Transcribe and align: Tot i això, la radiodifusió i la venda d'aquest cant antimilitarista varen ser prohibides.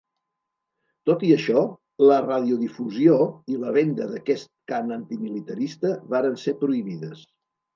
Tot 1.09 1.25
i 1.27 1.29
això, 1.35 1.61
la 2.11 2.17
radiodifusió 2.23 3.19
i 3.57 3.59
la 3.65 3.75
venda 3.77 4.09
d'aquest 4.15 4.51
cant 4.73 4.93
antimilitarista 4.99 5.93
varen 6.17 6.41
ser 6.47 6.57
prohibides. 6.65 7.23